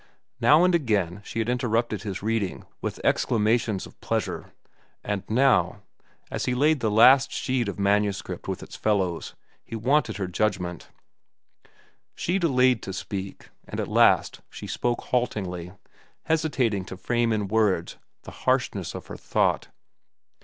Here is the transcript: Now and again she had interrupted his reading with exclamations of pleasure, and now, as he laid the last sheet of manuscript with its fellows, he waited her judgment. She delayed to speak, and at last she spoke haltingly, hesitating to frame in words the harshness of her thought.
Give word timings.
Now 0.39 0.63
and 0.63 0.73
again 0.73 1.21
she 1.23 1.37
had 1.37 1.47
interrupted 1.47 2.01
his 2.01 2.23
reading 2.23 2.65
with 2.81 2.99
exclamations 3.03 3.85
of 3.85 4.01
pleasure, 4.01 4.51
and 5.03 5.21
now, 5.29 5.83
as 6.31 6.45
he 6.45 6.55
laid 6.55 6.79
the 6.79 6.89
last 6.89 7.31
sheet 7.31 7.67
of 7.69 7.77
manuscript 7.77 8.47
with 8.47 8.63
its 8.63 8.75
fellows, 8.75 9.35
he 9.63 9.75
waited 9.75 10.17
her 10.17 10.25
judgment. 10.25 10.89
She 12.15 12.39
delayed 12.39 12.81
to 12.81 12.93
speak, 12.93 13.51
and 13.67 13.79
at 13.79 13.87
last 13.87 14.41
she 14.49 14.65
spoke 14.65 15.01
haltingly, 15.01 15.71
hesitating 16.23 16.83
to 16.85 16.97
frame 16.97 17.31
in 17.31 17.47
words 17.47 17.97
the 18.23 18.31
harshness 18.31 18.95
of 18.95 19.05
her 19.05 19.17
thought. 19.17 19.67